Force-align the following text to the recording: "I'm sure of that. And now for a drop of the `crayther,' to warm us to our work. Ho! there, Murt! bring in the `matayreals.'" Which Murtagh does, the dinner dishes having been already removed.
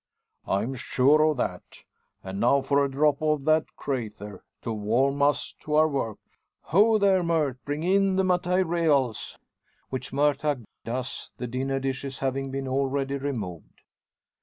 "I'm 0.47 0.73
sure 0.73 1.21
of 1.29 1.37
that. 1.37 1.83
And 2.23 2.39
now 2.39 2.61
for 2.63 2.83
a 2.83 2.89
drop 2.89 3.21
of 3.21 3.43
the 3.45 3.61
`crayther,' 3.77 4.39
to 4.63 4.73
warm 4.73 5.21
us 5.21 5.53
to 5.59 5.75
our 5.75 5.87
work. 5.87 6.17
Ho! 6.73 6.97
there, 6.97 7.21
Murt! 7.21 7.59
bring 7.65 7.83
in 7.83 8.15
the 8.15 8.23
`matayreals.'" 8.23 9.37
Which 9.89 10.11
Murtagh 10.11 10.63
does, 10.83 11.33
the 11.37 11.45
dinner 11.45 11.79
dishes 11.79 12.17
having 12.17 12.49
been 12.49 12.67
already 12.67 13.17
removed. 13.17 13.81